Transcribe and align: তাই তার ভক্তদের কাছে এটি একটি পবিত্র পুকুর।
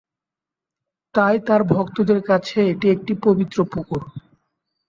তাই 1.15 1.35
তার 1.47 1.61
ভক্তদের 1.71 2.19
কাছে 2.21 2.57
এটি 2.71 2.87
একটি 2.95 3.13
পবিত্র 3.25 3.57
পুকুর। 3.71 4.01